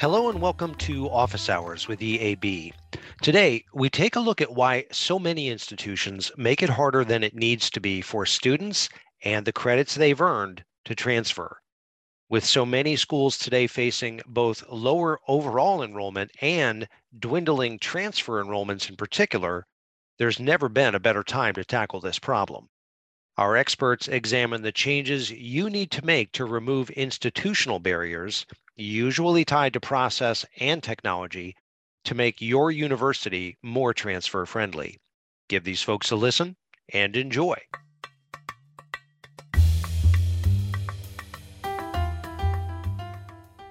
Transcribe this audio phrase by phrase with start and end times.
[0.00, 2.72] Hello and welcome to Office Hours with EAB.
[3.20, 7.34] Today, we take a look at why so many institutions make it harder than it
[7.34, 8.88] needs to be for students
[9.24, 11.60] and the credits they've earned to transfer.
[12.28, 16.86] With so many schools today facing both lower overall enrollment and
[17.18, 19.66] dwindling transfer enrollments in particular,
[20.16, 22.68] there's never been a better time to tackle this problem.
[23.36, 28.46] Our experts examine the changes you need to make to remove institutional barriers
[28.78, 31.56] usually tied to process and technology,
[32.04, 34.96] to make your university more transfer friendly.
[35.48, 36.56] Give these folks a listen
[36.92, 37.56] and enjoy.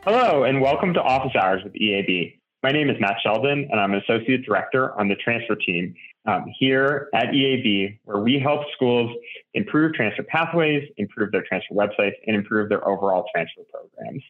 [0.03, 2.37] Hello, and welcome to Office Hours with EAB.
[2.63, 5.95] My name is Matt Sheldon, and I'm an Associate Director on the transfer team
[6.26, 9.12] um, here at EAB, where we help schools
[9.54, 14.23] improve transfer pathways, improve their transfer websites, and improve their overall transfer programs.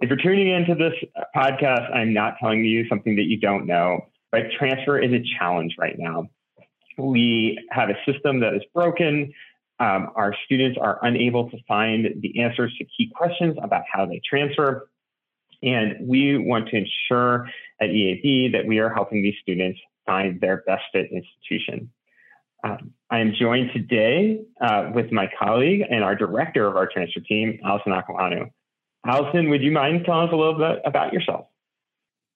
[0.00, 0.94] If you're tuning into this
[1.36, 5.74] podcast, I'm not telling you something that you don't know, but Transfer is a challenge
[5.78, 6.26] right now.
[6.96, 9.32] We have a system that is broken.
[9.78, 14.22] Um, our students are unable to find the answers to key questions about how they
[14.28, 14.88] transfer.
[15.62, 17.48] And we want to ensure
[17.78, 21.90] at EAB that we are helping these students find their best fit institution.
[22.64, 27.20] Um, I am joined today uh, with my colleague and our director of our transfer
[27.20, 28.50] team, Allison Akalanu.
[29.06, 31.46] Allison, would you mind telling us a little bit about yourself?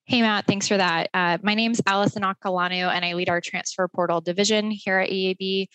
[0.05, 1.09] Hey, Matt, thanks for that.
[1.13, 5.09] Uh, my name is Allison Akalanu, and I lead our transfer portal division here at
[5.09, 5.67] EAB.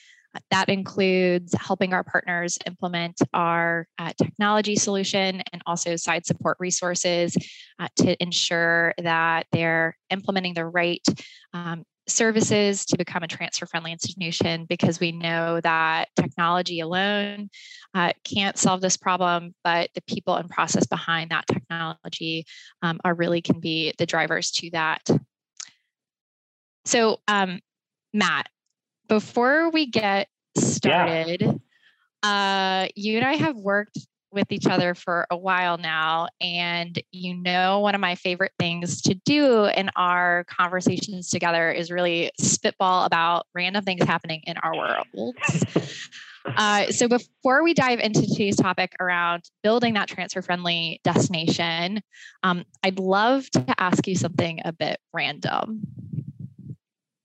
[0.52, 7.36] That includes helping our partners implement our uh, technology solution and also side support resources
[7.80, 11.04] uh, to ensure that they're implementing the right
[11.52, 17.50] um, services to become a transfer friendly institution because we know that technology alone
[17.94, 22.44] uh, can't solve this problem, but the people and process behind that technology
[22.82, 25.02] um, are really can be the drivers to that.
[26.84, 27.60] So, um,
[28.12, 28.48] Matt,
[29.08, 31.42] before we get started,
[32.22, 32.84] yeah.
[32.84, 33.98] uh, you and I have worked
[34.32, 36.28] with each other for a while now.
[36.40, 41.90] And you know, one of my favorite things to do in our conversations together is
[41.90, 45.36] really spitball about random things happening in our world.
[46.56, 52.00] Uh, so, before we dive into today's topic around building that transfer friendly destination,
[52.42, 55.82] um, I'd love to ask you something a bit random.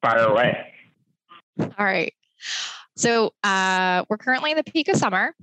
[0.02, 0.74] Fire away.
[1.60, 2.14] All right.
[2.98, 5.34] So, uh, we're currently in the peak of summer,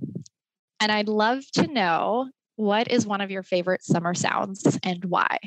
[0.83, 5.37] and I'd love to know what is one of your favorite summer sounds and why?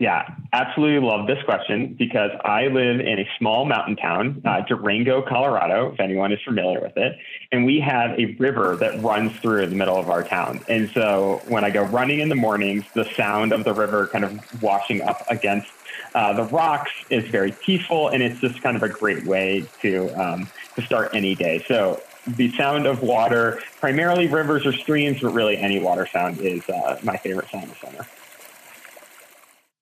[0.00, 5.22] Yeah, absolutely love this question because I live in a small mountain town, uh, Durango,
[5.22, 7.16] Colorado, if anyone is familiar with it.
[7.52, 10.64] And we have a river that runs through the middle of our town.
[10.68, 14.24] And so when I go running in the mornings, the sound of the river kind
[14.24, 15.68] of washing up against
[16.14, 18.08] uh, the rocks is very peaceful.
[18.08, 21.64] And it's just kind of a great way to, um, to start any day.
[21.68, 26.68] So the sound of water, primarily rivers or streams, but really any water sound is
[26.68, 28.06] uh, my favorite sound of summer.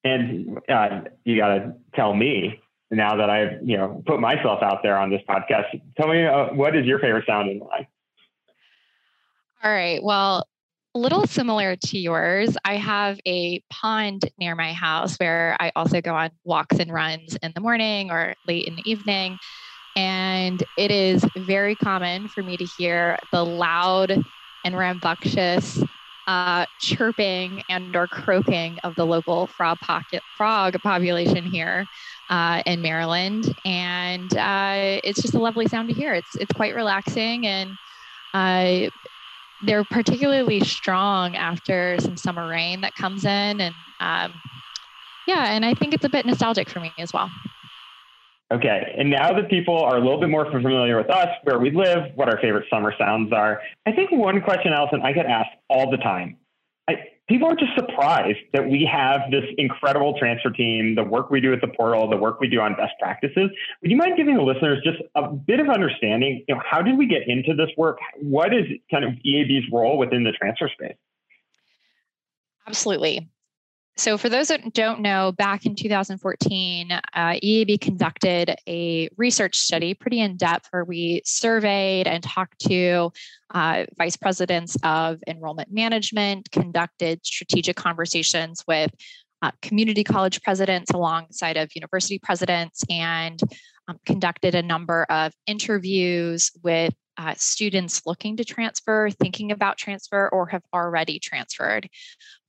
[0.04, 2.60] And uh, you got to tell me
[2.91, 5.81] now that I've you know put myself out there on this podcast.
[5.97, 7.88] Tell me uh, what is your favorite sound and why.
[9.62, 10.03] All right.
[10.03, 10.47] Well,
[10.94, 12.56] a little similar to yours.
[12.65, 17.37] I have a pond near my house where I also go on walks and runs
[17.43, 19.37] in the morning or late in the evening.
[19.98, 24.16] And it is very common for me to hear the loud
[24.64, 25.82] and rambunctious
[26.28, 31.84] uh, chirping and or croaking of the local frog pocket frog population here
[32.31, 36.15] uh, in Maryland, and uh, it's just a lovely sound to hear.
[36.15, 37.70] It's it's quite relaxing, and
[38.34, 38.91] uh,
[39.65, 44.32] they're particularly strong after some summer rain that comes in, and um,
[45.26, 47.30] yeah, and I think it's a bit nostalgic for me as well.
[48.50, 51.71] Okay, and now that people are a little bit more familiar with us, where we
[51.71, 55.50] live, what our favorite summer sounds are, I think one question, Allison, I get asked
[55.68, 56.39] all the time.
[56.89, 56.95] I,
[57.28, 61.53] people are just surprised that we have this incredible transfer team, the work we do
[61.53, 63.50] at the portal, the work we do on best practices.
[63.83, 66.42] Would you mind giving the listeners just a bit of understanding?
[66.48, 67.98] You know, how did we get into this work?
[68.16, 70.97] What is kind of EAB's role within the transfer space?
[72.66, 73.28] Absolutely.
[73.98, 79.92] So, for those that don't know, back in 2014, uh, EAB conducted a research study,
[79.92, 83.10] pretty in depth, where we surveyed and talked to
[83.53, 88.92] uh, vice presidents of enrollment management, conducted strategic conversations with
[89.42, 93.41] uh, community college presidents alongside of university presidents, and
[93.89, 100.28] um, conducted a number of interviews with uh, students looking to transfer, thinking about transfer,
[100.28, 101.89] or have already transferred.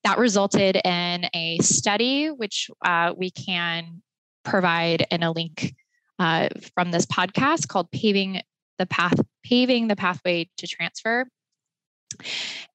[0.04, 4.02] That resulted in a study, which uh, we can
[4.44, 5.76] provide in a link
[6.18, 8.42] uh, from this podcast called "Paving
[8.78, 11.28] the Path: Paving the Pathway to Transfer."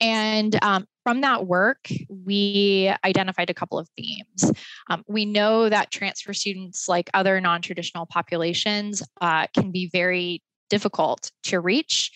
[0.01, 4.53] And um, from that work, we identified a couple of themes.
[4.89, 10.43] Um, we know that transfer students, like other non traditional populations, uh, can be very
[10.71, 12.11] difficult to reach.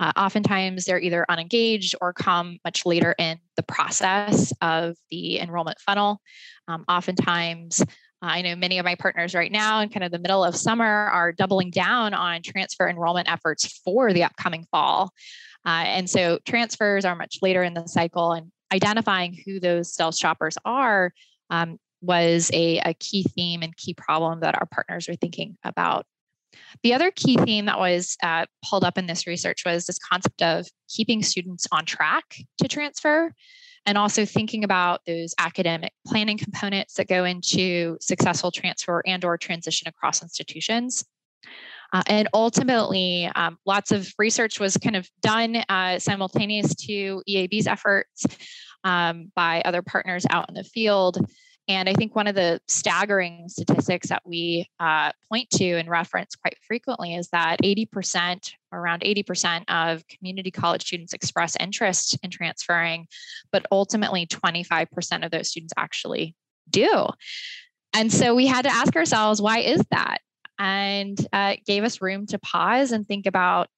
[0.00, 5.78] Uh, oftentimes, they're either unengaged or come much later in the process of the enrollment
[5.80, 6.20] funnel.
[6.68, 7.84] Um, oftentimes, uh,
[8.22, 10.84] I know many of my partners right now in kind of the middle of summer
[10.84, 15.12] are doubling down on transfer enrollment efforts for the upcoming fall.
[15.66, 20.16] Uh, and so transfers are much later in the cycle, and identifying who those stealth
[20.16, 21.12] shoppers are
[21.50, 26.06] um, was a, a key theme and key problem that our partners were thinking about.
[26.82, 30.42] The other key theme that was uh, pulled up in this research was this concept
[30.42, 33.32] of keeping students on track to transfer
[33.86, 39.38] and also thinking about those academic planning components that go into successful transfer and or
[39.38, 41.04] transition across institutions
[41.92, 47.66] uh, and ultimately, um, lots of research was kind of done uh, simultaneous to EAB's
[47.66, 48.26] efforts
[48.84, 51.18] um, by other partners out in the field.
[51.68, 56.34] And I think one of the staggering statistics that we uh, point to and reference
[56.34, 63.06] quite frequently is that 80%, around 80% of community college students express interest in transferring,
[63.52, 66.34] but ultimately 25% of those students actually
[66.70, 67.06] do.
[67.92, 70.18] And so we had to ask ourselves, why is that?
[70.58, 73.68] and uh, gave us room to pause and think about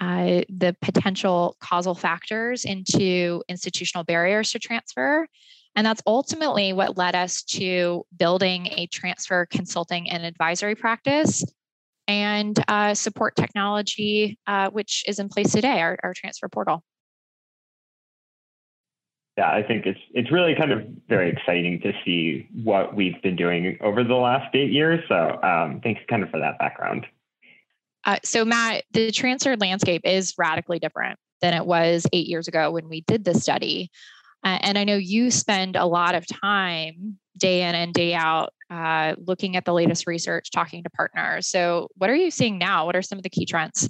[0.00, 5.26] uh, the potential causal factors into institutional barriers to transfer.
[5.78, 11.44] And that's ultimately what led us to building a transfer consulting and advisory practice
[12.08, 16.82] and uh, support technology, uh, which is in place today, our, our transfer portal
[19.36, 23.36] yeah, I think it's it's really kind of very exciting to see what we've been
[23.36, 24.98] doing over the last eight years.
[25.08, 27.06] So um, thanks kind of for that background.
[28.04, 32.72] Uh, so Matt, the transfer landscape is radically different than it was eight years ago
[32.72, 33.92] when we did this study.
[34.44, 38.52] Uh, and I know you spend a lot of time day in and day out
[38.70, 41.46] uh, looking at the latest research, talking to partners.
[41.48, 42.86] So what are you seeing now?
[42.86, 43.88] What are some of the key trends?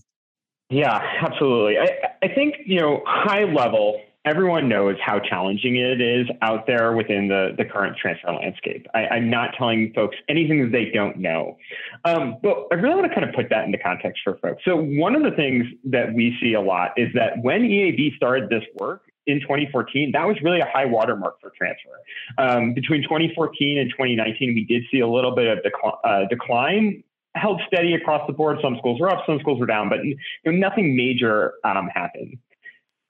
[0.71, 1.79] Yeah, absolutely.
[1.79, 1.89] I,
[2.23, 7.29] I think, you know, high level, everyone knows how challenging it is out there within
[7.29, 8.87] the, the current transfer landscape.
[8.95, 11.57] I, am not telling folks anything that they don't know.
[12.05, 14.63] Um, but I really want to kind of put that into context for folks.
[14.67, 18.51] So, one of the things that we see a lot is that when EAB started
[18.51, 21.91] this work, in 2014, that was really a high watermark for transfer.
[22.39, 25.59] Um, between 2014 and 2019, we did see a little bit of
[26.03, 27.05] uh, decline
[27.35, 28.59] held steady across the board.
[28.63, 32.39] Some schools were up, some schools were down, but you know, nothing major um, happened.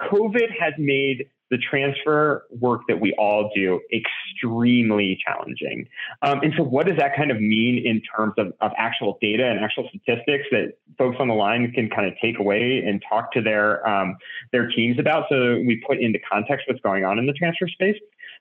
[0.02, 5.88] COVID has made the transfer work that we all do extremely challenging.
[6.22, 9.46] Um, and so, what does that kind of mean in terms of, of actual data
[9.46, 13.32] and actual statistics that folks on the line can kind of take away and talk
[13.32, 14.16] to their um,
[14.52, 15.24] their teams about?
[15.28, 17.96] So we put into context what's going on in the transfer space.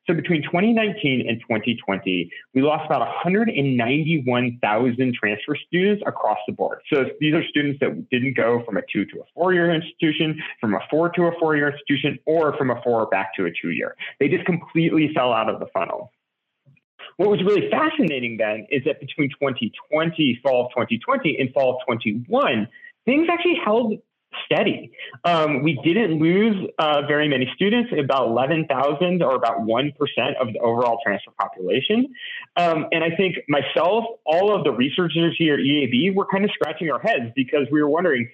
[0.07, 6.79] So between 2019 and 2020, we lost about 191,000 transfer students across the board.
[6.91, 10.41] So these are students that didn't go from a two to a four year institution,
[10.61, 13.49] from a four to a four year institution, or from a four back to a
[13.61, 13.97] two year.
[14.21, 16.13] They just completely fell out of the funnel.
[17.17, 21.81] What was really fascinating then is that between 2020, fall of 2020, and fall of
[21.85, 22.65] 21,
[23.05, 23.99] things actually held
[24.45, 24.91] steady.
[25.23, 29.93] Um, we didn't lose uh, very many students, about 11,000 or about 1%
[30.39, 32.13] of the overall transfer population.
[32.55, 36.51] Um, and I think myself, all of the researchers here at EAB, were kind of
[36.51, 38.29] scratching our heads because we were wondering,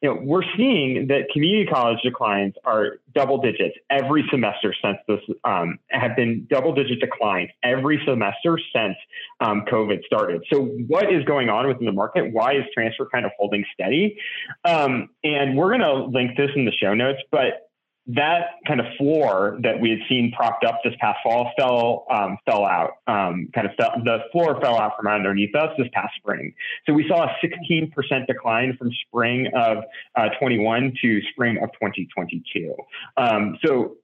[0.00, 5.20] you know, we're seeing that community college declines are double digits every semester since this
[5.44, 8.94] um, have been double digit declines every semester since
[9.40, 10.44] um, COVID started.
[10.52, 12.32] So, what is going on within the market?
[12.32, 14.16] Why is transfer kind of holding steady?
[14.64, 17.67] Um, and we're going to link this in the show notes, but
[18.08, 22.38] that kind of floor that we had seen propped up this past fall fell um,
[22.46, 22.92] fell out.
[23.06, 26.54] Um, kind of fell, the floor fell out from underneath us this past spring.
[26.86, 29.84] So we saw a 16% decline from spring of
[30.16, 32.74] uh, 21 to spring of 2022.
[33.18, 33.96] Um, so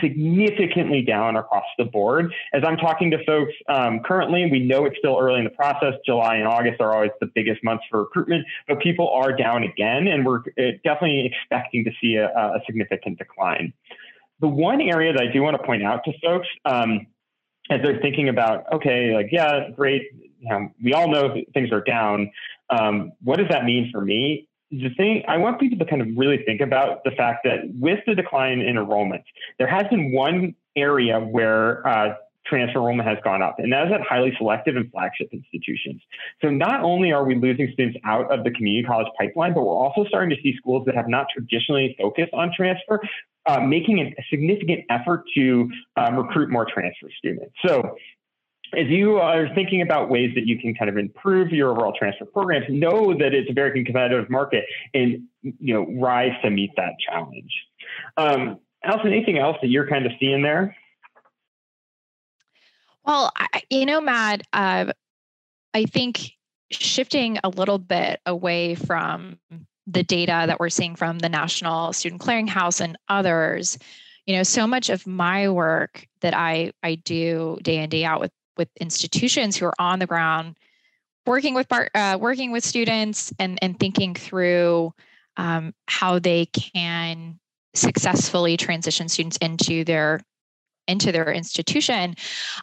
[0.00, 2.32] significantly down across the board.
[2.52, 5.94] As I'm talking to folks um, currently, we know it's still early in the process.
[6.06, 10.06] July and August are always the biggest months for recruitment, but people are down again,
[10.06, 13.72] and we're uh, definitely expecting to see a, a significant decline.
[14.40, 17.06] The one area that I do want to point out to folks um,
[17.70, 20.02] as they're thinking about, okay, like, yeah, great,
[20.40, 22.30] you know, we all know things are down.
[22.70, 24.48] Um, what does that mean for me?
[24.72, 28.00] The thing I want people to kind of really think about the fact that with
[28.06, 29.22] the decline in enrollment,
[29.58, 32.14] there has been one area where uh,
[32.46, 36.00] transfer enrollment has gone up, and that is at highly selective and flagship institutions.
[36.40, 39.76] So not only are we losing students out of the community college pipeline, but we're
[39.76, 43.00] also starting to see schools that have not traditionally focused on transfer
[43.46, 47.52] uh, making a significant effort to um, recruit more transfer students.
[47.66, 47.96] So
[48.74, 52.24] as you are thinking about ways that you can kind of improve your overall transfer
[52.24, 54.64] programs, know that it's a very competitive market
[54.94, 57.52] and you know rise to meet that challenge.
[58.16, 60.76] Um, Allison, anything else that you're kind of seeing there?
[63.04, 64.92] Well, I, you know, Matt, uh,
[65.74, 66.32] I think
[66.70, 69.38] shifting a little bit away from
[69.86, 73.78] the data that we're seeing from the National Student Clearinghouse and others,
[74.26, 78.20] you know, so much of my work that I I do day in day out
[78.20, 80.56] with with institutions who are on the ground,
[81.26, 84.92] working with uh, working with students and and thinking through
[85.36, 87.38] um, how they can
[87.74, 90.20] successfully transition students into their
[90.88, 92.14] into their institution.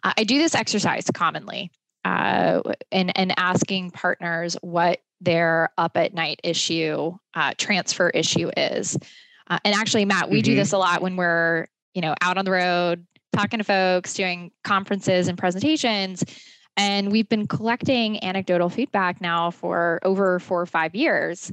[0.04, 1.72] Uh, I do this exercise commonly
[2.06, 8.98] uh, and and asking partners what their up at night issue uh, transfer issue is.
[9.50, 10.46] Uh, and actually, Matt, we mm-hmm.
[10.46, 14.14] do this a lot when we're you know out on the road talking to folks,
[14.14, 16.24] doing conferences and presentations.
[16.78, 21.52] And we've been collecting anecdotal feedback now for over four or five years.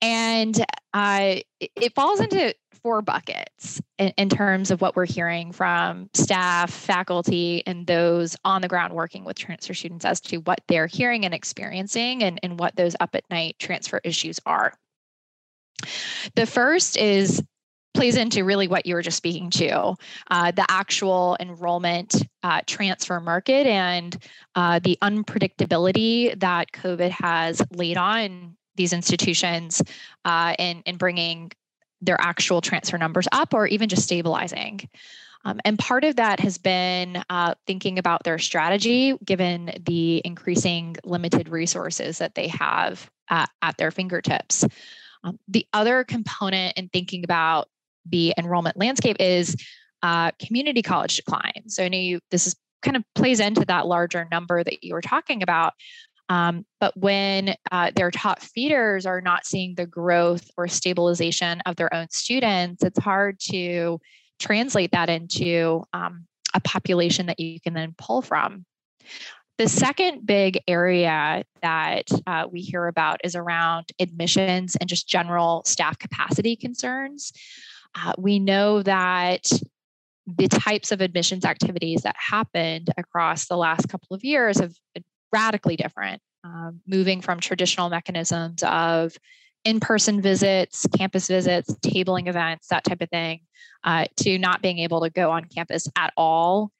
[0.00, 6.08] And uh, it falls into four buckets in, in, terms of what we're hearing from
[6.14, 10.86] staff, faculty, and those on the ground working with transfer students as to what they're
[10.86, 14.72] hearing and experiencing and, and what those up at night transfer issues are.
[16.34, 17.42] The first is
[17.98, 19.92] plays into really what you were just speaking to
[20.30, 22.14] uh, the actual enrollment
[22.44, 24.22] uh, transfer market and
[24.54, 29.82] uh, the unpredictability that COVID has laid on these institutions
[30.24, 31.50] uh, in, in bringing
[32.00, 34.88] their actual transfer numbers up or even just stabilizing.
[35.44, 40.94] Um, and part of that has been uh, thinking about their strategy given the increasing
[41.02, 44.64] limited resources that they have at, at their fingertips.
[45.24, 47.68] Um, the other component in thinking about
[48.06, 49.56] the enrollment landscape is
[50.02, 51.68] uh, community college decline.
[51.68, 54.94] So I know you, this is kind of plays into that larger number that you
[54.94, 55.74] were talking about.
[56.28, 61.76] Um, but when uh, their top feeders are not seeing the growth or stabilization of
[61.76, 63.98] their own students, it's hard to
[64.38, 68.64] translate that into um, a population that you can then pull from.
[69.56, 75.62] The second big area that uh, we hear about is around admissions and just general
[75.66, 77.32] staff capacity concerns.
[77.94, 79.50] Uh, we know that
[80.26, 85.04] the types of admissions activities that happened across the last couple of years have been
[85.32, 89.16] radically different, um, moving from traditional mechanisms of
[89.64, 93.40] in person visits, campus visits, tabling events, that type of thing,
[93.84, 96.70] uh, to not being able to go on campus at all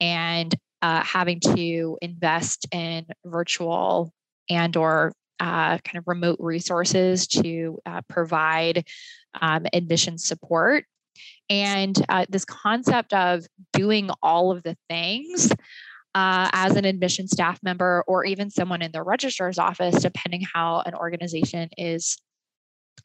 [0.00, 4.12] and uh, having to invest in virtual
[4.48, 8.86] and or uh, kind of remote resources to uh, provide
[9.40, 10.84] um, admission support.
[11.50, 15.50] And uh, this concept of doing all of the things
[16.14, 20.82] uh, as an admission staff member or even someone in the registrar's office, depending how
[20.84, 22.18] an organization is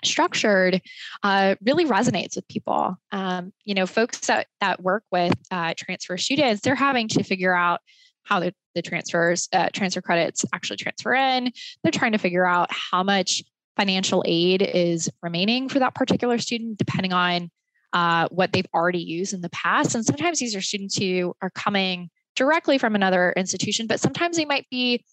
[0.03, 0.81] structured
[1.21, 2.97] uh, really resonates with people.
[3.11, 7.55] Um, you know, folks that, that work with uh, transfer students, they're having to figure
[7.55, 7.81] out
[8.23, 11.51] how the, the transfers, uh, transfer credits actually transfer in.
[11.83, 13.43] They're trying to figure out how much
[13.75, 17.49] financial aid is remaining for that particular student, depending on
[17.93, 19.95] uh, what they've already used in the past.
[19.95, 24.45] And sometimes these are students who are coming directly from another institution, but sometimes they
[24.45, 25.05] might be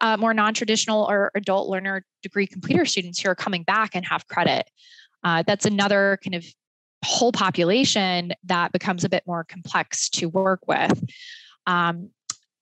[0.00, 4.26] uh, more non-traditional or adult learner degree completer students who are coming back and have
[4.28, 4.68] credit.
[5.24, 6.46] Uh, that's another kind of
[7.04, 11.04] whole population that becomes a bit more complex to work with.
[11.66, 12.10] Um,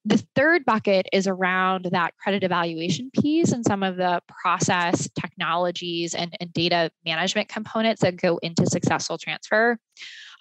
[0.06, 6.14] the third bucket is around that credit evaluation piece and some of the process technologies
[6.14, 9.76] and, and data management components that go into successful transfer.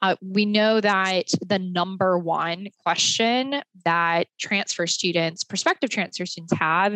[0.04, 6.96] Uh, we know that the number one question that transfer students, prospective transfer students have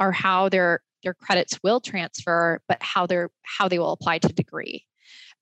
[0.00, 4.32] are how their, their credits will transfer, but how they're how they will apply to
[4.32, 4.84] degree.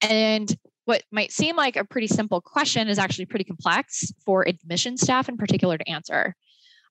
[0.02, 0.54] And
[0.84, 5.30] what might seem like a pretty simple question is actually pretty complex for admission staff
[5.30, 6.36] in particular to answer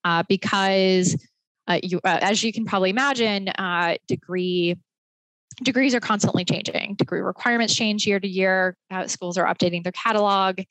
[0.05, 1.21] uh, because
[1.67, 4.77] uh, you, uh, as you can probably imagine, uh, degree
[5.63, 6.95] degrees are constantly changing.
[6.95, 8.77] Degree requirements change year to year.
[8.91, 10.61] Uh, schools are updating their catalog.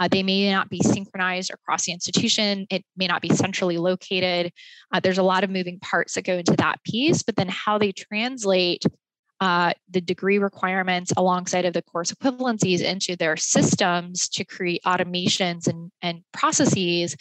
[0.00, 2.66] Uh, they may not be synchronized across the institution.
[2.68, 4.52] It may not be centrally located.
[5.02, 7.92] there's a lot of moving parts that go into that piece, but then how they
[7.92, 8.84] translate
[9.40, 15.66] uh, the degree requirements alongside of the course equivalencies into their systems to create automations
[15.66, 17.16] and, and processes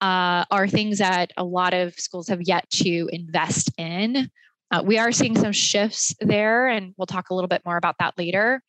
[0.00, 4.30] uh, are things that a lot of schools have yet to invest in.
[4.70, 7.96] Uh, we are seeing some shifts there, and we'll talk a little bit more about
[7.98, 8.62] that later.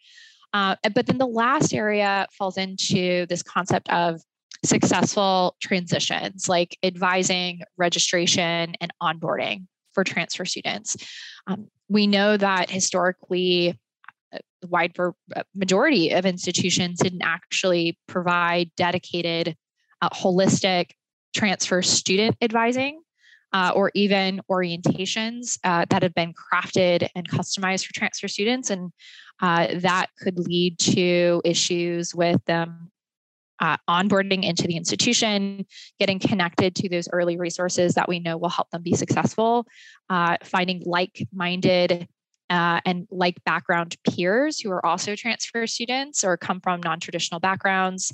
[0.54, 4.22] Uh, but then the last area falls into this concept of
[4.66, 10.96] successful transitions, like advising, registration, and onboarding for transfer students.
[11.48, 13.80] Um, we know that historically,
[14.32, 14.96] the wide
[15.56, 19.56] majority of institutions didn't actually provide dedicated,
[20.02, 20.92] uh, holistic
[21.34, 23.02] transfer student advising
[23.54, 28.70] uh, or even orientations uh, that have been crafted and customized for transfer students.
[28.70, 28.92] And
[29.42, 32.92] uh, that could lead to issues with them
[33.62, 35.66] uh, onboarding into the institution,
[36.00, 39.66] getting connected to those early resources that we know will help them be successful,
[40.10, 42.08] uh, finding like minded
[42.50, 47.40] uh, and like background peers who are also transfer students or come from non traditional
[47.40, 48.12] backgrounds.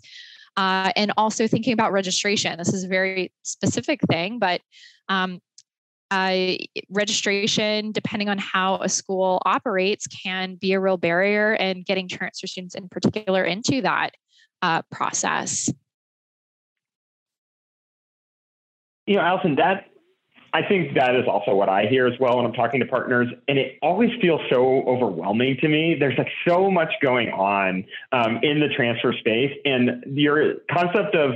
[0.58, 2.58] Uh, and also thinking about registration.
[2.58, 4.62] This is a very specific thing, but
[5.10, 5.42] um,
[6.12, 6.56] uh,
[6.90, 12.48] registration, depending on how a school operates, can be a real barrier, and getting transfer
[12.48, 14.12] students in particular into that
[14.62, 15.70] uh, process.
[19.06, 19.88] You know, Allison, that
[20.56, 23.28] I think that is also what I hear as well when I'm talking to partners,
[23.50, 25.98] and it always feels so overwhelming to me.
[26.00, 27.84] There's like so much going on
[28.14, 31.32] um, in the transfer space, and your concept of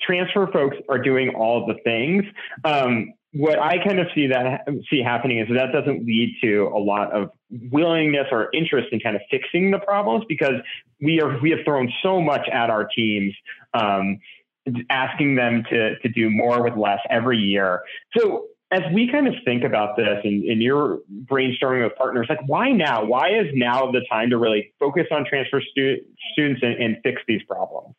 [0.00, 2.24] transfer folks are doing all the things.
[2.64, 6.78] Um, what I kind of see that see happening is that doesn't lead to a
[6.78, 7.30] lot of
[7.70, 10.54] willingness or interest in kind of fixing the problems because
[11.00, 13.32] we are we have thrown so much at our teams,
[13.74, 14.18] um,
[14.90, 17.82] asking them to to do more with less every year.
[18.18, 22.40] So as we kind of think about this and, and you're brainstorming with partners, like
[22.46, 23.04] why now?
[23.04, 26.00] Why is now the time to really focus on transfer stu-
[26.32, 27.94] students and, and fix these problems?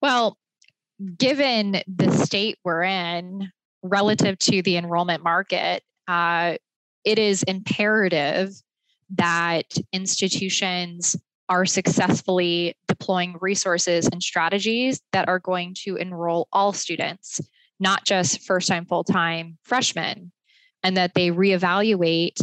[0.00, 0.36] Well,
[1.18, 3.50] given the state we're in
[3.82, 6.56] relative to the enrollment market, uh,
[7.04, 8.54] it is imperative
[9.10, 11.16] that institutions
[11.48, 17.40] are successfully deploying resources and strategies that are going to enroll all students,
[17.78, 20.32] not just first time, full time freshmen,
[20.82, 22.40] and that they reevaluate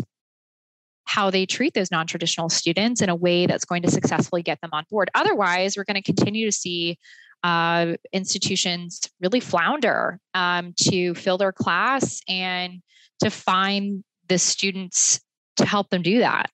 [1.06, 4.60] how they treat those non traditional students in a way that's going to successfully get
[4.62, 5.10] them on board.
[5.16, 6.98] Otherwise, we're going to continue to see
[7.44, 12.82] uh, institutions really flounder um, to fill their class and
[13.22, 15.20] to find the students
[15.58, 16.50] to help them do that.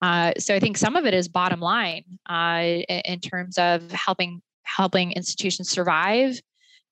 [0.00, 4.40] Uh, so I think some of it is bottom line uh, in terms of helping
[4.62, 6.38] helping institutions survive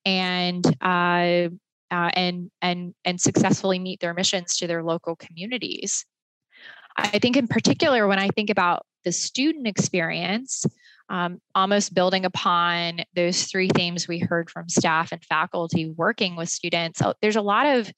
[0.07, 1.49] and uh,
[1.91, 6.07] uh, and and and successfully meet their missions to their local communities.
[6.97, 10.65] I think in particular when I think about the student experience,
[11.11, 16.49] um, almost building upon those three themes we heard from staff and faculty working with
[16.49, 17.03] students.
[17.21, 17.89] There's a lot of,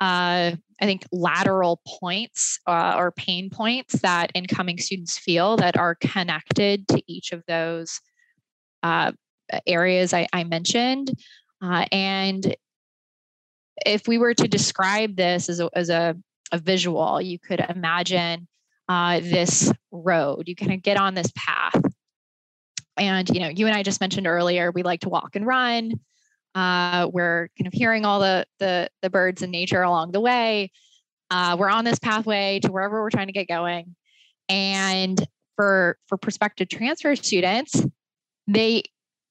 [0.00, 5.96] uh, I think, lateral points uh, or pain points that incoming students feel that are
[5.96, 8.00] connected to each of those
[8.82, 9.12] uh,
[9.66, 11.12] areas I, I mentioned.
[11.62, 12.56] Uh, and
[13.84, 16.16] if we were to describe this as a, as a,
[16.52, 18.46] a visual, you could imagine
[18.88, 20.44] uh, this road.
[20.46, 21.82] You kind of get on this path
[22.96, 26.00] and you know, you and I just mentioned earlier, we like to walk and run.
[26.54, 30.72] Uh, we're kind of hearing all the, the the birds and nature along the way.
[31.30, 33.94] Uh, we're on this pathway to wherever we're trying to get going.
[34.48, 35.22] And
[35.56, 37.84] for for prospective transfer students,
[38.46, 38.84] they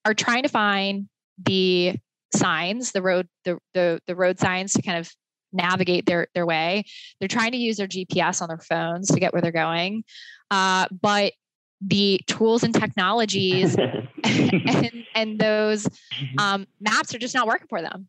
[0.04, 1.08] are trying to find
[1.44, 1.96] the
[2.36, 5.10] signs, the road the the, the road signs to kind of
[5.52, 6.84] navigate their their way.
[7.18, 10.04] They're trying to use their GPS on their phones to get where they're going.
[10.50, 11.32] Uh, but
[11.80, 13.76] the tools and technologies
[14.24, 16.38] and, and those mm-hmm.
[16.38, 18.08] um, maps are just not working for them.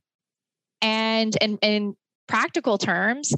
[0.82, 1.96] And in, in
[2.28, 3.34] practical terms,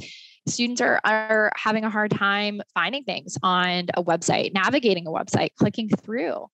[0.47, 5.49] students are, are having a hard time finding things on a website, navigating a website,
[5.55, 6.47] clicking through.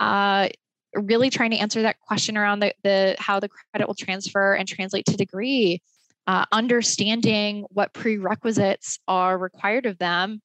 [0.00, 0.48] Uh,
[0.94, 4.68] really trying to answer that question around the, the how the credit will transfer and
[4.68, 5.80] translate to degree
[6.26, 10.40] uh, understanding what prerequisites are required of them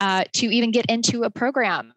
[0.00, 1.92] uh, to even get into a program.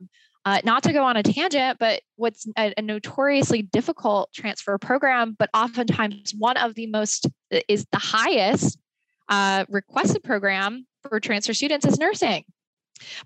[0.46, 5.36] Uh, not to go on a tangent, but what's a, a, notoriously difficult transfer program,
[5.38, 7.28] but oftentimes one of the most
[7.68, 8.80] is the highest
[9.28, 12.46] uh, requested program for transfer students is nursing.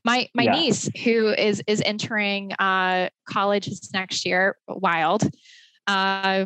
[0.03, 0.51] My my yeah.
[0.51, 5.23] niece, who is is entering uh, college next year, wild,
[5.87, 6.45] uh,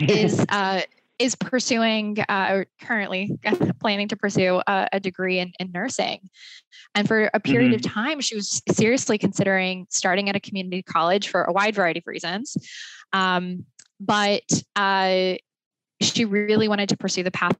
[0.00, 0.44] is
[1.18, 3.30] is pursuing uh, or currently
[3.80, 6.28] planning to pursue a, a degree in, in, nursing.
[6.94, 7.86] And for a period mm-hmm.
[7.86, 12.00] of time, she was seriously considering starting at a community college for a wide variety
[12.00, 12.56] of reasons.
[13.12, 13.64] Um,
[14.00, 14.42] but
[14.74, 15.34] uh,
[16.00, 17.56] she really wanted to pursue the path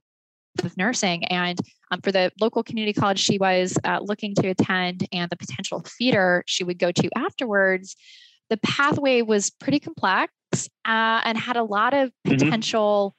[0.63, 1.25] of nursing.
[1.25, 1.59] And
[1.91, 5.83] um, for the local community college she was uh, looking to attend and the potential
[5.83, 7.95] feeder she would go to afterwards,
[8.49, 10.31] the pathway was pretty complex
[10.85, 12.37] uh, and had a lot of mm-hmm.
[12.37, 13.15] potential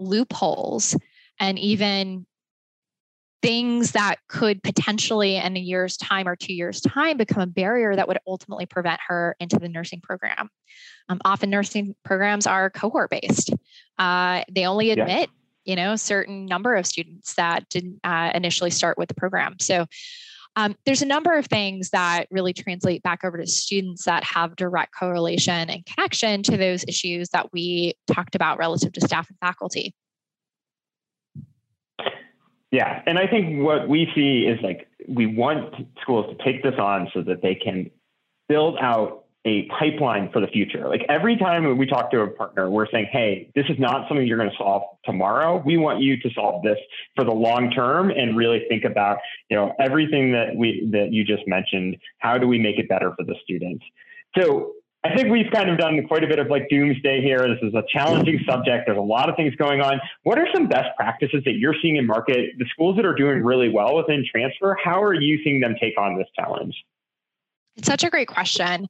[0.00, 0.10] mm-hmm.
[0.10, 0.96] loopholes
[1.40, 2.26] and even
[3.44, 7.94] things that could potentially in a year's time or two years time become a barrier
[7.94, 10.48] that would ultimately prevent her into the nursing program
[11.10, 13.52] um, often nursing programs are cohort based
[13.98, 15.43] uh, they only admit yeah.
[15.64, 19.86] You know certain number of students that didn't uh, initially start with the program so
[20.56, 24.54] um, there's a number of things that really translate back over to students that have
[24.54, 29.38] direct correlation and connection to those issues that we talked about relative to staff and
[29.40, 29.94] faculty.
[32.70, 36.74] Yeah, and I think what we see is like we want schools to take this
[36.78, 37.90] on so that they can
[38.48, 40.88] build out a pipeline for the future.
[40.88, 44.26] Like every time we talk to a partner, we're saying, hey, this is not something
[44.26, 45.62] you're going to solve tomorrow.
[45.64, 46.78] We want you to solve this
[47.14, 49.18] for the long term and really think about,
[49.50, 51.96] you know, everything that we that you just mentioned.
[52.18, 53.84] How do we make it better for the students?
[54.38, 54.72] So
[55.04, 57.46] I think we've kind of done quite a bit of like doomsday here.
[57.46, 58.84] This is a challenging subject.
[58.86, 60.00] There's a lot of things going on.
[60.22, 62.52] What are some best practices that you're seeing in market?
[62.56, 65.98] The schools that are doing really well within transfer, how are you seeing them take
[65.98, 66.74] on this challenge?
[67.76, 68.86] It's such a great question.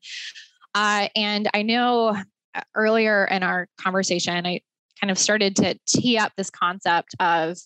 [0.74, 2.16] Uh, and I know
[2.54, 4.60] uh, earlier in our conversation, I
[5.00, 7.58] kind of started to tee up this concept of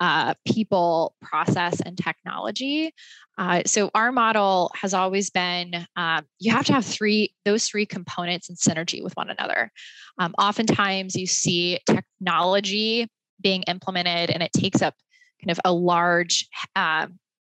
[0.00, 2.92] uh, people, process, and technology.
[3.36, 7.86] Uh, so our model has always been uh, you have to have three those three
[7.86, 9.70] components in synergy with one another.
[10.18, 13.08] Um, oftentimes, you see technology
[13.40, 14.94] being implemented, and it takes up
[15.40, 17.06] kind of a large uh,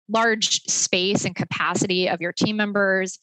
[0.08, 3.18] large space and capacity of your team members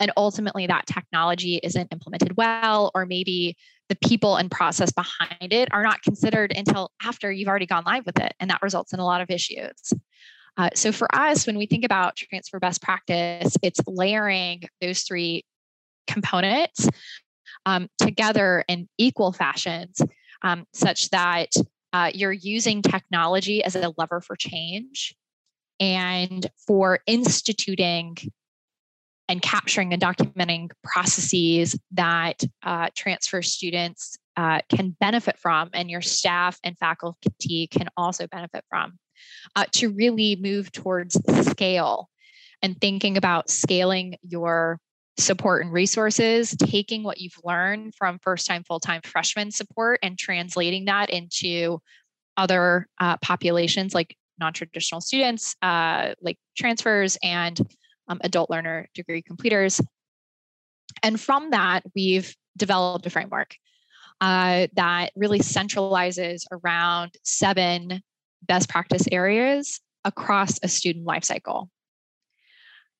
[0.00, 3.56] and ultimately that technology isn't implemented well or maybe
[3.88, 8.04] the people and process behind it are not considered until after you've already gone live
[8.04, 9.92] with it and that results in a lot of issues.
[10.56, 15.44] Uh, so for us when we think about transfer best practice it's layering those three
[16.06, 16.88] components
[17.66, 20.00] um, together in equal fashions
[20.42, 21.50] um, such that
[21.92, 25.14] uh, you're using technology as a lever for change
[25.80, 28.16] and for instituting
[29.28, 36.02] and capturing and documenting processes that uh, transfer students uh, can benefit from and your
[36.02, 38.98] staff and faculty can also benefit from.
[39.54, 42.10] Uh, to really move towards scale
[42.62, 44.78] and thinking about scaling your
[45.18, 50.18] support and resources, taking what you've learned from first time, full time freshman support and
[50.18, 51.80] translating that into
[52.36, 57.58] other uh, populations like non traditional students, uh, like transfers and
[58.08, 59.80] um, adult learner degree completers.
[61.02, 63.54] And from that, we've developed a framework
[64.20, 68.02] uh, that really centralizes around seven
[68.42, 71.68] best practice areas across a student lifecycle.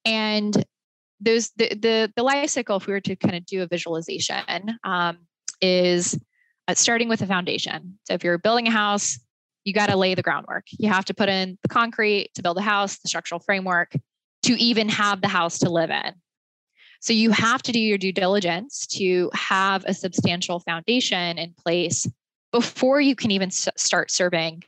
[0.05, 0.65] And
[1.21, 4.79] those the, the, the life cycle, if we were to kind of do a visualization,
[4.85, 5.19] um,
[5.61, 6.19] is
[6.69, 7.99] uh, starting with a foundation.
[8.05, 9.19] So if you're building a house,
[9.65, 10.65] you got to lay the groundwork.
[10.71, 13.93] You have to put in the concrete to build a house, the structural framework,
[14.47, 16.15] to even have the house to live in.
[17.01, 22.07] So you have to do your due diligence to have a substantial foundation in place
[22.53, 24.63] before you can even start serving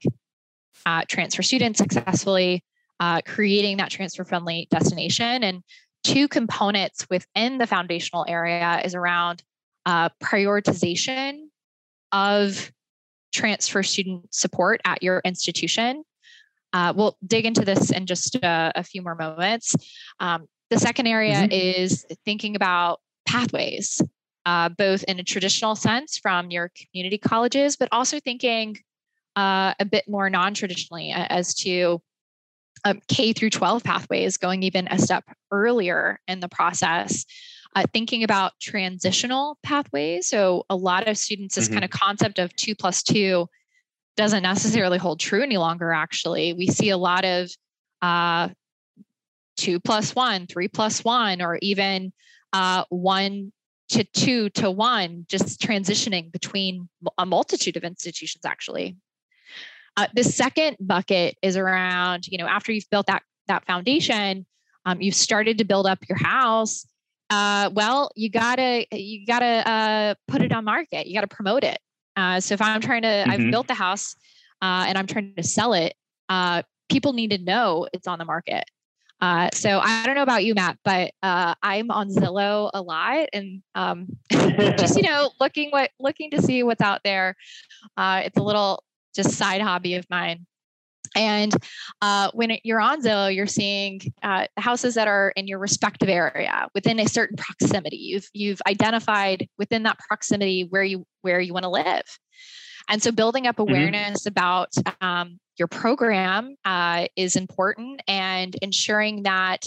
[0.85, 2.65] uh, transfer students successfully,
[2.99, 5.45] uh, creating that transfer friendly destination.
[5.45, 5.63] And
[6.03, 9.43] two components within the foundational area is around
[9.87, 11.47] uh, prioritization
[12.11, 12.73] of
[13.33, 16.03] transfer student support at your institution
[16.73, 19.75] uh, we'll dig into this in just a, a few more moments.
[20.21, 21.53] Um, the second area mm-hmm.
[21.53, 24.03] is thinking about pathways,
[24.45, 28.79] uh, both in a traditional sense from your community colleges, but also thinking
[29.37, 32.01] uh, a bit more non traditionally as to
[32.85, 37.25] um, K through 12 pathways, going even a step earlier in the process.
[37.77, 40.27] Uh, thinking about transitional pathways.
[40.27, 41.75] So, a lot of students, this mm-hmm.
[41.75, 43.47] kind of concept of two plus two
[44.19, 46.53] doesn't necessarily hold true any longer, actually.
[46.53, 47.51] We see a lot of
[48.03, 48.49] uh,
[49.57, 52.13] two plus one, three plus one, or even
[52.53, 53.53] uh, one
[53.91, 58.97] to two to one, just transitioning between a multitude of institutions, actually.
[59.97, 64.45] Uh, the second bucket is around, you know, after you've built that, that foundation,
[64.85, 66.87] um, you've started to build up your house.
[67.31, 71.07] Uh, well, you gotta you gotta uh, put it on market.
[71.07, 71.79] You gotta promote it
[72.19, 73.31] Uh, so if I'm trying to, mm-hmm.
[73.31, 74.17] I've built the house
[74.61, 75.95] uh, and I'm trying to sell it,
[76.29, 78.65] uh, people need to know it's on the market.
[79.21, 83.29] Uh, so I don't know about you, Matt, but uh, I'm on Zillow a lot,
[83.33, 87.35] and um, just you know, looking what looking to see what's out there.
[87.97, 88.85] Uh, it's a little
[89.17, 90.47] just side hobby of mine.
[91.17, 91.53] And
[92.03, 96.09] uh, when it, you're on Zillow, you're seeing uh, houses that are in your respective
[96.09, 97.97] area within a certain proximity.
[97.97, 102.05] You've you've identified within that proximity where you where you want to live.
[102.89, 103.71] And so building up mm-hmm.
[103.71, 104.29] awareness mm-hmm.
[104.29, 109.65] about um, your program uh, is important and ensuring that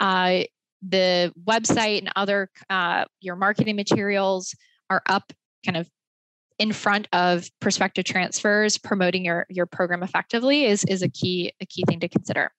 [0.00, 0.42] uh,
[0.86, 4.54] the website and other uh, your marketing materials
[4.90, 5.32] are up
[5.64, 5.88] kind of
[6.58, 11.66] in front of prospective transfers promoting your your program effectively is is a key a
[11.66, 12.50] key thing to consider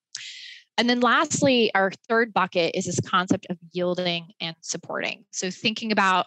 [0.77, 5.91] and then lastly our third bucket is this concept of yielding and supporting so thinking
[5.91, 6.25] about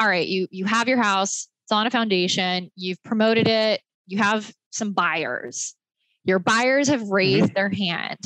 [0.00, 4.18] all right you you have your house it's on a foundation, you've promoted it, you
[4.18, 5.74] have some buyers.
[6.24, 7.12] Your buyers have mm-hmm.
[7.12, 7.54] raised mm-hmm.
[7.54, 8.18] their hand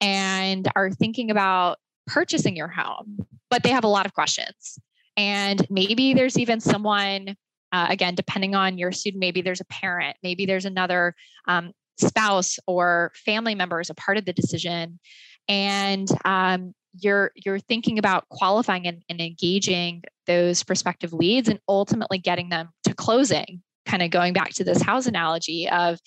[0.00, 3.18] and are thinking about purchasing your home,
[3.50, 4.78] but they have a lot of questions.
[5.16, 7.36] And maybe there's even someone,
[7.74, 11.12] uh, again, depending on your student, maybe there's a parent, maybe there's another
[11.48, 15.00] um, spouse or family member as a part of the decision.
[15.48, 22.18] And um, you're you're thinking about qualifying and, and engaging those prospective leads and ultimately
[22.18, 25.98] getting them to closing kind of going back to this house analogy of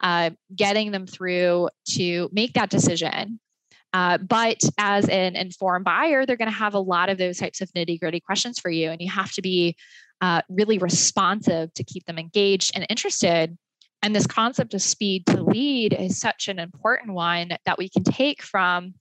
[0.00, 3.38] uh, getting them through to make that decision
[3.92, 7.60] uh, but as an informed buyer they're going to have a lot of those types
[7.60, 9.76] of nitty gritty questions for you and you have to be
[10.22, 13.58] uh, really responsive to keep them engaged and interested
[14.02, 18.02] and this concept of speed to lead is such an important one that we can
[18.02, 18.94] take from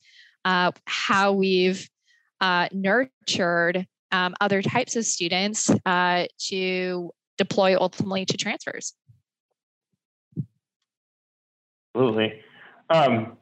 [0.45, 1.89] uh, how we've
[2.39, 8.93] uh, nurtured um, other types of students uh, to deploy ultimately to transfers.
[11.95, 12.41] Absolutely.
[12.89, 13.37] Um,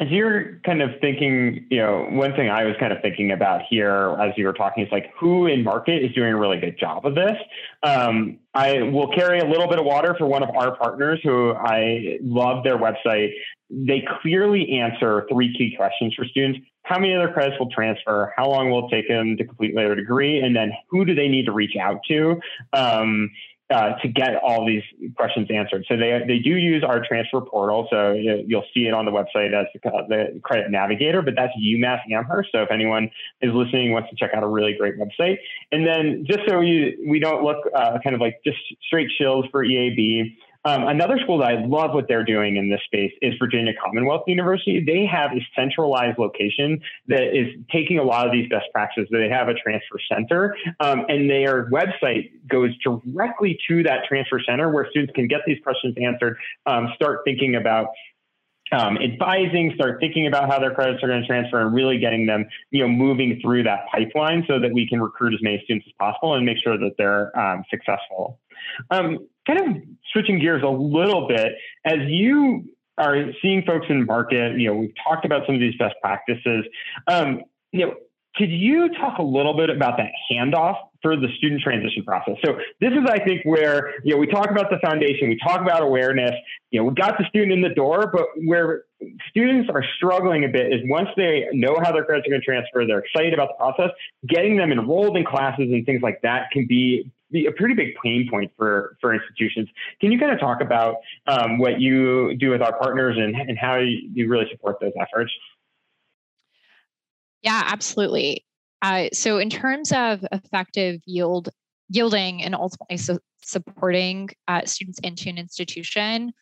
[0.00, 3.60] as you're kind of thinking, you know, one thing I was kind of thinking about
[3.68, 6.78] here as you were talking is like who in market is doing a really good
[6.78, 7.36] job of this.
[7.82, 11.52] Um, I will carry a little bit of water for one of our partners who
[11.52, 13.32] I love their website.
[13.68, 16.60] They clearly answer three key questions for students.
[16.82, 18.32] How many other credits will transfer?
[18.36, 20.40] How long will it take them to complete their degree?
[20.40, 22.40] And then who do they need to reach out to?
[22.72, 23.30] Um,
[23.70, 24.82] uh, to get all these
[25.16, 25.84] questions answered.
[25.88, 27.86] So they, they do use our transfer portal.
[27.90, 29.66] So you'll see it on the website as
[30.08, 32.50] the, credit navigator, but that's UMass Amherst.
[32.52, 35.38] So if anyone is listening wants to check out a really great website.
[35.70, 39.48] And then just so you, we don't look uh, kind of like just straight shills
[39.50, 43.34] for EAB, um, another school that I love what they're doing in this space is
[43.38, 44.84] Virginia Commonwealth University.
[44.84, 49.08] They have a centralized location that is taking a lot of these best practices.
[49.10, 54.70] They have a transfer center, um, and their website goes directly to that transfer center
[54.70, 57.88] where students can get these questions answered, um, start thinking about
[58.72, 62.26] um, advising, start thinking about how their credits are going to transfer, and really getting
[62.26, 65.86] them, you know, moving through that pipeline so that we can recruit as many students
[65.88, 68.38] as possible and make sure that they're um, successful.
[68.90, 71.52] Um, kind of switching gears a little bit,
[71.84, 72.68] as you
[72.98, 75.94] are seeing folks in the market, you know, we've talked about some of these best
[76.02, 76.64] practices.
[77.06, 77.42] Um,
[77.72, 77.94] you know,
[78.36, 82.36] could you talk a little bit about that handoff for the student transition process?
[82.44, 85.60] So this is, I think, where you know we talk about the foundation, we talk
[85.60, 86.32] about awareness.
[86.70, 88.84] You know, we got the student in the door, but where
[89.28, 92.44] students are struggling a bit is once they know how their credits are going to
[92.44, 93.90] transfer, they're excited about the process.
[94.28, 97.94] Getting them enrolled in classes and things like that can be be a pretty big
[98.02, 99.68] pain point for for institutions.
[100.00, 103.58] Can you kind of talk about um, what you do with our partners and, and
[103.58, 105.32] how you really support those efforts?
[107.42, 108.44] Yeah, absolutely.
[108.82, 111.50] Uh, so, in terms of effective yield
[111.88, 116.32] yielding and ultimately su- supporting uh, students into an institution,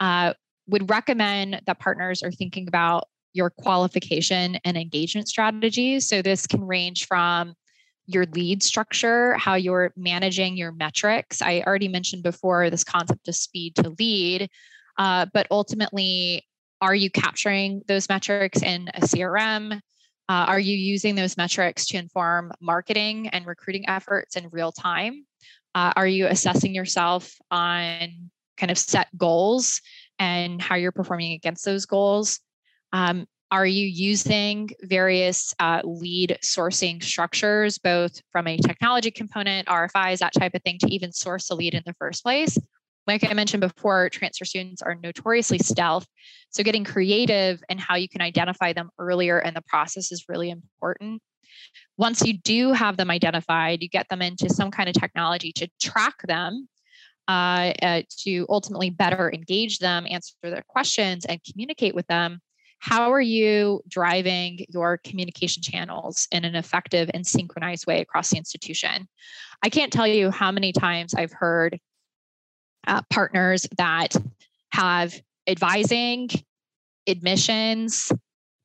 [0.00, 0.32] uh,
[0.66, 6.08] would recommend that partners are thinking about your qualification and engagement strategies.
[6.08, 7.54] So, this can range from
[8.06, 11.40] your lead structure, how you're managing your metrics.
[11.40, 14.48] I already mentioned before this concept of speed to lead,
[14.98, 16.46] uh, but ultimately,
[16.80, 19.80] are you capturing those metrics in a CRM?
[20.28, 25.24] Uh, are you using those metrics to inform marketing and recruiting efforts in real time?
[25.74, 29.80] Uh, are you assessing yourself on kind of set goals
[30.18, 32.40] and how you're performing against those goals?
[32.92, 40.18] Um, are you using various uh, lead sourcing structures, both from a technology component, RFIs,
[40.18, 42.58] that type of thing, to even source a lead in the first place?
[43.06, 46.04] Like I mentioned before, transfer students are notoriously stealth.
[46.50, 50.50] So getting creative and how you can identify them earlier in the process is really
[50.50, 51.22] important.
[51.96, 55.68] Once you do have them identified, you get them into some kind of technology to
[55.80, 56.68] track them
[57.28, 62.40] uh, uh, to ultimately better engage them, answer their questions, and communicate with them,
[62.84, 68.36] how are you driving your communication channels in an effective and synchronized way across the
[68.36, 69.08] institution?
[69.62, 71.80] I can't tell you how many times I've heard
[72.86, 74.14] uh, partners that
[74.72, 76.28] have advising,
[77.06, 78.12] admissions,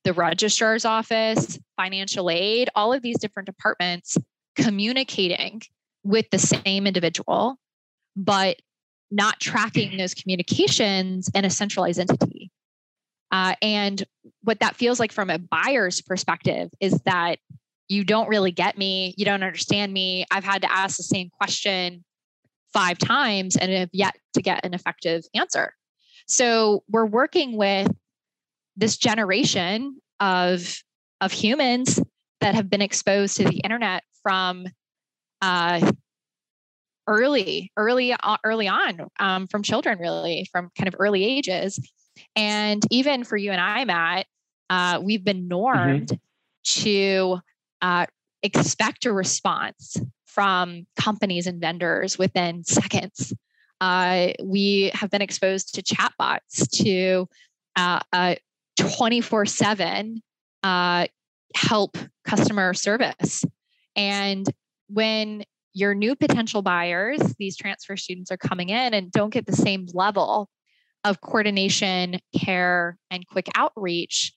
[0.04, 4.18] the registrar's office, financial aid, all of these different departments
[4.58, 5.62] communicating
[6.04, 7.56] with the same individual,
[8.18, 8.58] but
[9.12, 12.39] not tracking those communications in a centralized entity.
[13.32, 14.04] Uh, and
[14.44, 17.38] what that feels like from a buyer's perspective is that
[17.88, 20.26] you don't really get me, you don't understand me.
[20.32, 22.04] I've had to ask the same question
[22.74, 25.74] five times and have yet to get an effective answer.
[26.28, 27.92] So we're working with
[28.78, 30.82] this generation of
[31.22, 32.00] of humans
[32.40, 34.68] that have been exposed to the internet from
[35.42, 35.92] uh,
[37.08, 41.80] early, early, uh, early on, um, from children, really, from kind of early ages,
[42.36, 44.26] and even for you and I, Matt,
[44.70, 45.48] uh, we've been mm-hmm.
[45.50, 46.82] normed mm-hmm.
[46.84, 47.40] to
[47.82, 48.06] uh,
[48.44, 53.34] expect a response from companies and vendors within seconds.
[53.82, 57.28] Uh, we have been exposed to chatbots, to
[57.76, 58.36] uh,
[58.78, 60.22] 24 7
[60.64, 61.08] uh,
[61.56, 63.44] help customer service.
[63.96, 64.48] And
[64.88, 69.56] when your new potential buyers, these transfer students are coming in and don't get the
[69.56, 70.50] same level
[71.04, 74.34] of coordination, care, and quick outreach,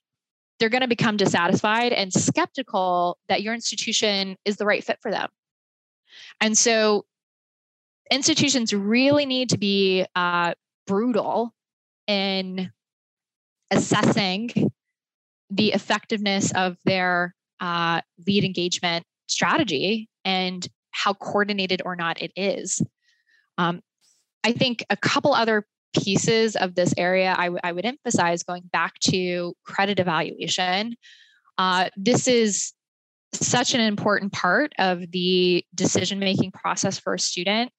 [0.59, 5.11] they're going to become dissatisfied and skeptical that your institution is the right fit for
[5.11, 5.29] them.
[6.41, 7.05] And so
[8.11, 10.55] institutions really need to be uh,
[10.87, 11.55] brutal
[12.07, 12.71] in
[13.71, 14.71] assessing
[15.51, 22.83] the effectiveness of their uh, lead engagement strategy and how coordinated or not it is.
[23.59, 23.83] Um,
[24.45, 28.69] I think a couple other pieces of this area I, w- I would emphasize going
[28.73, 30.97] back to credit evaluation.
[31.59, 32.73] Uh, this is
[33.35, 37.73] such an important part of the decision making process for a student.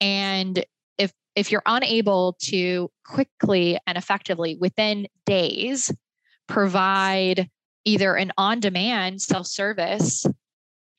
[0.00, 0.64] And
[0.98, 5.92] if, if you're unable to quickly and effectively within days
[6.48, 7.48] provide
[7.84, 10.26] either an on demand self service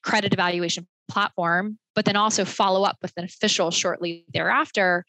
[0.04, 5.06] credit evaluation platform, but then also follow up with an official shortly thereafter,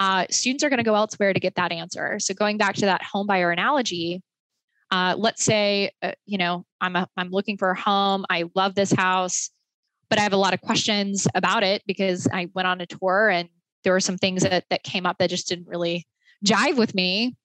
[0.00, 2.18] uh, students are going to go elsewhere to get that answer.
[2.18, 4.22] So going back to that home buyer analogy,
[4.90, 8.24] uh, let's say uh, you know I'm a, I'm looking for a home.
[8.30, 9.50] I love this house,
[10.10, 13.28] but I have a lot of questions about it because I went on a tour
[13.28, 13.48] and
[13.82, 16.06] there were some things that that came up that just didn't really
[16.44, 17.36] jive with me.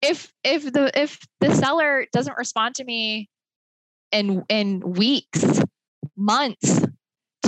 [0.00, 3.28] If if the if the seller doesn't respond to me
[4.10, 5.62] in in weeks,
[6.16, 6.84] months,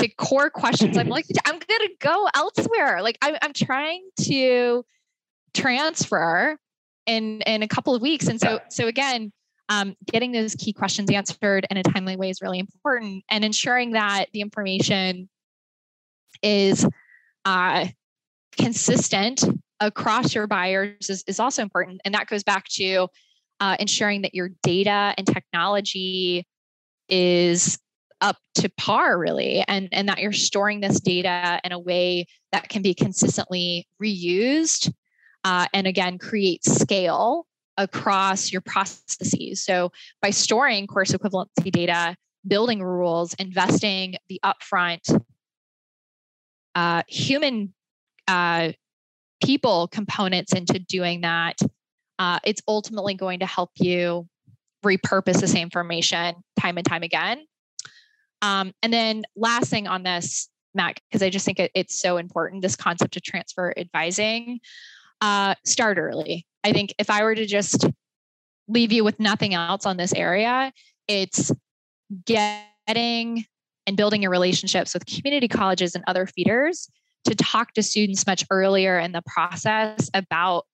[0.08, 0.96] to core questions.
[0.96, 3.02] I'm like, I'm gonna go elsewhere.
[3.02, 4.84] Like I'm, I'm trying to
[5.54, 6.56] transfer
[7.06, 8.28] in in a couple of weeks.
[8.28, 9.32] And so so again,
[9.68, 13.92] um, getting those key questions answered in a timely way is really important, and ensuring
[13.92, 15.28] that the information
[16.42, 16.86] is
[17.44, 17.86] uh,
[18.56, 19.44] consistent
[19.80, 22.00] across your buyers is, is also important.
[22.04, 23.08] And that goes back to
[23.60, 26.46] uh, ensuring that your data and technology
[27.08, 27.78] is
[28.24, 32.70] up to par really and and that you're storing this data in a way that
[32.70, 34.90] can be consistently reused
[35.44, 39.62] uh, and again create scale across your processes.
[39.62, 45.22] So by storing course equivalency data building rules investing the upfront
[46.74, 47.74] uh, human
[48.26, 48.72] uh,
[49.44, 51.58] people components into doing that
[52.18, 54.26] uh, it's ultimately going to help you
[54.82, 57.44] repurpose the same information time and time again
[58.44, 62.18] um, and then last thing on this, Matt, because I just think it, it's so
[62.18, 64.60] important, this concept of transfer advising,
[65.22, 66.46] uh, start early.
[66.62, 67.88] I think if I were to just
[68.68, 70.72] leave you with nothing else on this area,
[71.08, 71.50] it's
[72.26, 73.46] getting
[73.86, 76.90] and building your relationships with community colleges and other feeders
[77.24, 80.64] to talk to students much earlier in the process about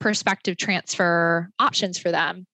[0.00, 2.44] prospective transfer options for them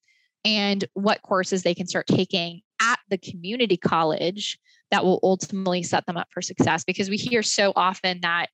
[0.45, 4.59] and what courses they can start taking at the community college
[4.91, 8.47] that will ultimately set them up for success because we hear so often that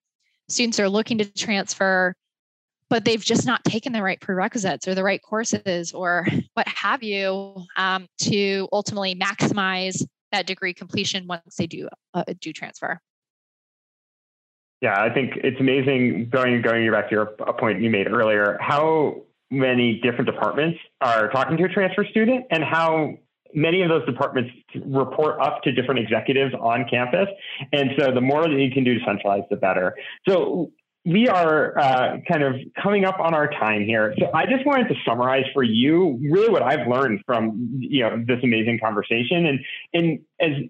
[0.49, 2.15] students are looking to transfer
[2.93, 7.03] but they've just not taken the right prerequisites or the right courses or what have
[7.03, 13.01] you um, to ultimately maximize that degree completion once they do uh, do transfer.
[14.83, 17.27] Yeah i think it's amazing going going back to your
[17.59, 22.65] point you made earlier how many different departments are talking to a transfer student and
[22.65, 23.17] how
[23.55, 24.51] many of those departments
[24.85, 27.29] report up to different executives on campus.
[27.73, 29.95] And so the more that you can do to centralize, the better.
[30.29, 30.73] So
[31.05, 34.15] we are uh, kind of coming up on our time here.
[34.19, 38.23] So I just wanted to summarize for you really what I've learned from you know
[38.27, 39.61] this amazing conversation, and
[39.93, 40.63] and as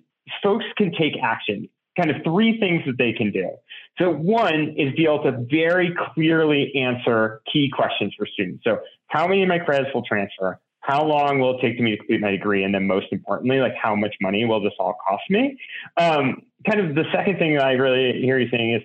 [0.43, 1.69] folks can take action,
[1.99, 3.51] kind of three things that they can do.
[3.99, 8.65] So one is be able to very clearly answer key questions for students.
[8.65, 8.79] So
[9.09, 10.59] how many of my credits will transfer?
[10.83, 12.65] How long will it take to me to complete my degree?
[12.65, 15.57] And then most importantly, like how much money will this all cost me?
[15.97, 18.83] Um, kind of the second thing that I really hear you saying is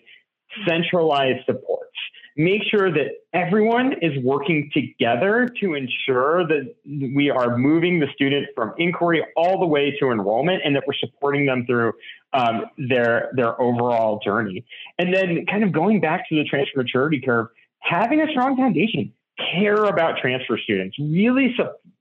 [0.67, 1.83] centralized supports.
[2.35, 8.47] Make sure that everyone is working together to ensure that we are moving the student
[8.55, 11.93] from inquiry all the way to enrollment and that we're supporting them through
[12.33, 14.63] um, their, their overall journey.
[14.99, 17.47] And then kind of going back to the transfer maturity curve,
[17.79, 19.11] having a strong foundation
[19.53, 20.97] care about transfer students.
[20.99, 21.55] Really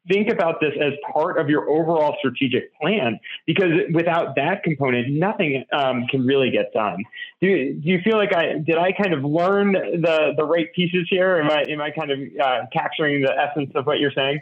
[0.08, 5.64] think about this as part of your overall strategic plan because without that component, nothing
[5.72, 7.02] um, can really get done.
[7.40, 11.06] Do, do you feel like I did I kind of learn the the right pieces
[11.10, 11.36] here?
[11.36, 14.40] Am I am I kind of uh, capturing the essence of what you're saying?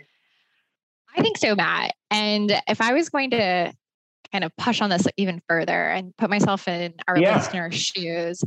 [1.16, 1.94] I think so, Matt.
[2.10, 3.72] And if I was going to
[4.32, 7.36] kind of push on this even further and put myself in our yeah.
[7.36, 8.42] listeners' shoes,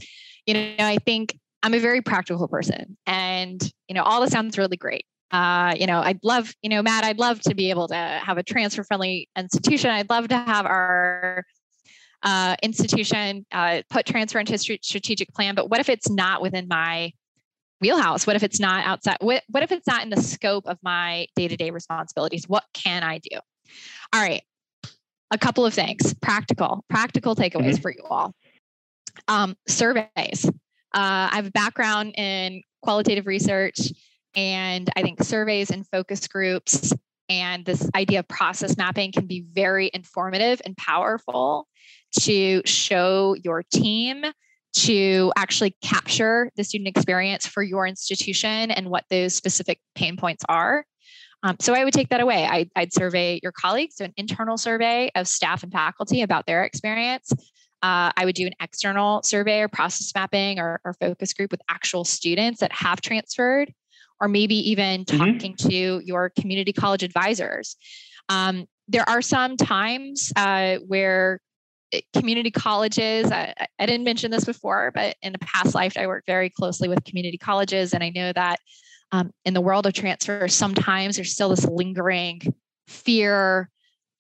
[0.46, 4.58] you know, I think I'm a very practical person and, you know, all this sounds
[4.58, 5.06] really great.
[5.32, 8.38] Uh, you know, I'd love, you know, Matt, I'd love to be able to have
[8.38, 9.90] a transfer friendly institution.
[9.90, 11.44] I'd love to have our
[12.24, 15.56] uh, institution uh, put transfer into a strategic plan.
[15.56, 17.12] But what if it's not within my
[17.82, 18.26] wheelhouse?
[18.26, 19.18] What if it's not outside?
[19.20, 22.46] What, what if it's not in the scope of my day to day responsibilities?
[22.48, 23.38] What can I do?
[24.14, 24.44] All right.
[25.32, 27.82] A couple of things practical, practical takeaways mm-hmm.
[27.82, 28.34] for you all.
[29.28, 30.50] Um, surveys.
[30.94, 33.80] Uh, I have a background in qualitative research,
[34.36, 36.94] and I think surveys and focus groups
[37.30, 41.68] and this idea of process mapping can be very informative and powerful
[42.22, 44.24] to show your team
[44.74, 50.44] to actually capture the student experience for your institution and what those specific pain points
[50.48, 50.86] are.
[51.44, 52.46] Um, so I would take that away.
[52.46, 56.64] I, would survey your colleagues, do an internal survey of staff and faculty about their
[56.64, 57.32] experience,
[57.84, 61.62] uh, I would do an external survey or process mapping or, or, focus group with
[61.70, 63.72] actual students that have transferred,
[64.20, 65.18] or maybe even mm-hmm.
[65.18, 67.76] talking to your community college advisors.
[68.30, 71.40] Um, there are some times uh, where
[71.94, 76.08] eh, community colleges, I, I, didn't mention this before, but in a past life, I
[76.08, 77.94] worked very closely with community colleges.
[77.94, 78.60] And I know that
[79.12, 82.42] um, in the world of transfer, sometimes there's still this lingering
[82.88, 83.70] fear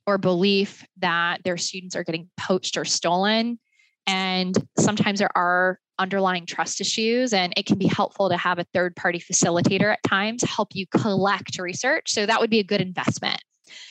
[0.07, 3.59] or belief that their students are getting poached or stolen.
[4.07, 8.65] And sometimes there are underlying trust issues, and it can be helpful to have a
[8.73, 12.11] third party facilitator at times help you collect research.
[12.11, 13.41] So that would be a good investment.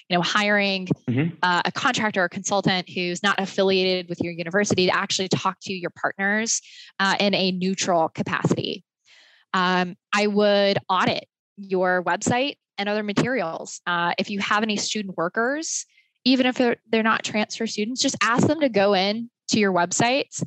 [0.08, 1.34] You know, hiring mm-hmm.
[1.42, 5.72] uh, a contractor or consultant who's not affiliated with your university to actually talk to
[5.72, 6.62] your partners
[6.98, 8.84] uh, in a neutral capacity.
[9.52, 11.26] Um, I would audit
[11.58, 13.80] your website and other materials.
[13.86, 15.84] Uh, if you have any student workers,
[16.26, 19.72] even if they're, they're not transfer students, just ask them to go in to your
[19.72, 20.42] websites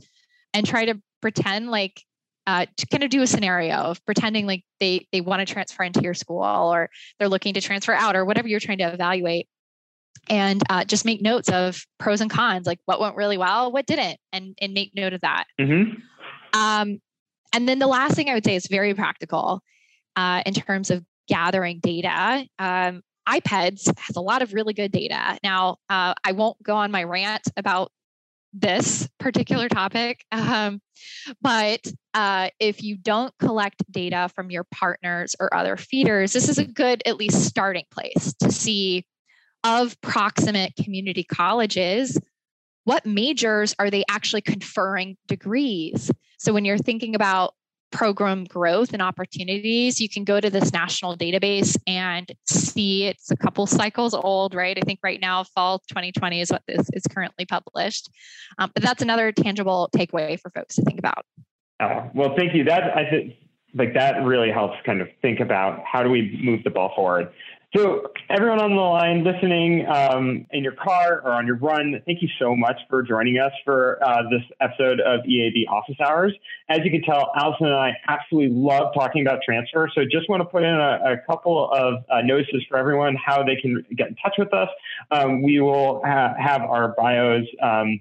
[0.53, 2.03] and try to pretend like
[2.45, 5.83] uh, to kind of do a scenario of pretending like they they want to transfer
[5.83, 9.47] into your school or they're looking to transfer out or whatever you're trying to evaluate.
[10.29, 13.85] And uh, just make notes of pros and cons like what went really well what
[13.85, 15.45] didn't and and make note of that.
[15.59, 16.59] Mm-hmm.
[16.59, 16.99] um,
[17.53, 19.61] and then the last thing i would say is very practical
[20.15, 22.45] uh, in terms of gathering data.
[22.57, 25.37] Um, IPEDS has a lot of really good data.
[25.43, 27.91] Now, uh, I won't go on my rant about
[28.51, 30.81] this particular topic, um,
[31.41, 36.57] but uh, if you don't collect data from your partners or other feeders, this is
[36.57, 39.05] a good, at least, starting place to see
[39.63, 42.17] of proximate community colleges
[42.85, 47.53] what majors are they actually conferring degrees so when you're thinking about
[47.91, 53.37] program growth and opportunities, you can go to this national database and see it's a
[53.37, 54.77] couple cycles old, right?
[54.77, 58.09] I think right now, fall 2020 is what this is currently published.
[58.57, 61.25] Um, but that's another tangible takeaway for folks to think about.
[61.79, 62.63] Uh, well, thank you.
[62.63, 63.33] That I think
[63.73, 67.31] like that really helps kind of think about how do we move the ball forward.
[67.75, 68.01] So,
[68.31, 72.27] everyone on the line listening um, in your car or on your run, thank you
[72.39, 76.33] so much for joining us for uh, this episode of EAB Office Hours.
[76.67, 79.87] As you can tell, Allison and I absolutely love talking about transfer.
[79.93, 83.43] So, just want to put in a, a couple of uh, notices for everyone how
[83.43, 84.69] they can get in touch with us.
[85.11, 87.45] Um, we will ha- have our bios.
[87.61, 87.99] Um,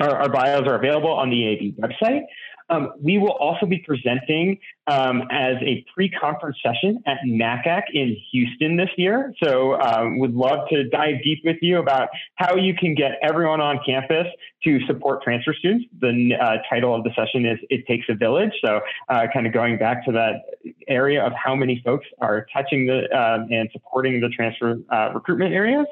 [0.00, 2.22] our, our bios are available on the EAB website.
[2.70, 8.76] Um, we will also be presenting um, as a pre-conference session at NACAC in Houston
[8.76, 9.32] this year.
[9.42, 13.60] So um, would love to dive deep with you about how you can get everyone
[13.60, 14.26] on campus
[14.64, 15.86] to support transfer students.
[16.00, 18.52] The uh, title of the session is It Takes a Village.
[18.64, 20.42] So uh, kind of going back to that
[20.88, 25.52] area of how many folks are touching the uh, and supporting the transfer uh, recruitment
[25.52, 25.86] areas.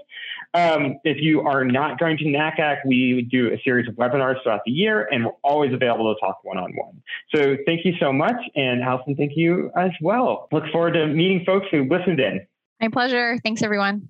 [0.56, 4.62] Um, if you are not going to NACAC, we do a series of webinars throughout
[4.64, 7.02] the year, and we're always available to talk one-on-one.
[7.34, 10.48] So thank you so much, and Allison, thank you as well.
[10.52, 12.46] Look forward to meeting folks who listened in.
[12.80, 13.36] My pleasure.
[13.44, 14.08] Thanks, everyone.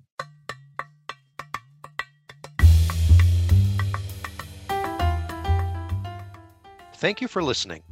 [6.93, 7.83] Thank you for listening.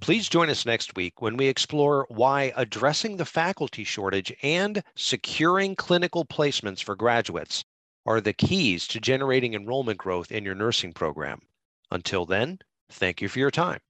[0.00, 5.74] Please join us next week when we explore why addressing the faculty shortage and securing
[5.74, 7.64] clinical placements for graduates
[8.06, 11.40] are the keys to generating enrollment growth in your nursing program.
[11.90, 12.58] Until then,
[12.90, 13.80] thank you for your time.